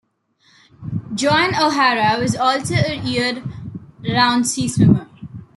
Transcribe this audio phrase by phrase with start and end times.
[1.13, 5.07] Joan O'Hara was also a year-round sea-swimmer.